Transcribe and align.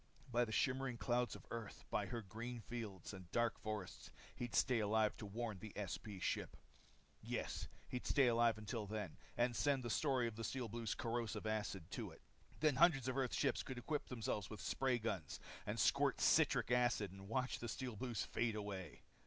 By 0.31 0.45
the 0.45 0.51
shimmering 0.51 0.97
clouds 0.97 1.35
of 1.35 1.45
Earth, 1.51 1.85
by 1.91 2.07
her 2.07 2.23
green 2.23 2.59
fields, 2.61 3.13
and 3.13 3.29
dark 3.31 3.59
forests, 3.59 4.09
he'd 4.35 4.55
stay 4.55 4.79
alive 4.79 5.15
to 5.17 5.27
warn 5.27 5.59
the 5.59 5.73
SP 5.77 6.17
ship. 6.19 6.57
Yes, 7.21 7.67
he'd 7.87 8.07
stay 8.07 8.25
alive 8.25 8.57
till 8.65 8.87
then. 8.87 9.15
And 9.37 9.55
send 9.55 9.83
the 9.83 9.91
story 9.91 10.25
of 10.27 10.35
the 10.37 10.43
Steel 10.43 10.67
Blues' 10.69 10.95
corrosive 10.95 11.45
acid 11.45 11.83
to 11.91 12.09
it. 12.09 12.21
Then 12.61 12.77
hundreds 12.77 13.07
of 13.07 13.15
Earth's 13.15 13.37
ships 13.37 13.61
could 13.61 13.77
equip 13.77 14.07
themselves 14.07 14.49
with 14.49 14.59
spray 14.59 14.97
guns 14.97 15.39
and 15.67 15.79
squirt 15.79 16.19
citric 16.19 16.71
acid 16.71 17.11
and 17.11 17.27
watch 17.29 17.59
the 17.59 17.69
Steel 17.69 17.95
Blues 17.95 18.23
fade 18.23 18.55
away. 18.55 19.03